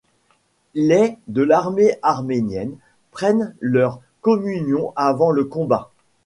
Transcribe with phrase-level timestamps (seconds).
[0.73, 2.75] Les de l'armée arménienne
[3.11, 5.91] prennent leur communion avant le combat.